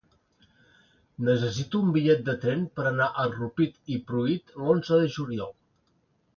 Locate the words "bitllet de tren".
1.99-2.65